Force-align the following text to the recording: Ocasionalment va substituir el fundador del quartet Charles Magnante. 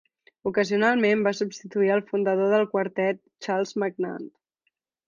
Ocasionalment 0.51 1.21
va 1.27 1.33
substituir 1.41 1.93
el 1.97 2.03
fundador 2.09 2.51
del 2.57 2.67
quartet 2.73 3.25
Charles 3.47 3.79
Magnante. 3.85 4.35